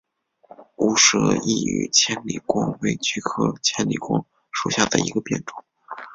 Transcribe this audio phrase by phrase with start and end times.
[0.77, 5.63] 无舌异羽千里光为菊科千里光属下的一个变种。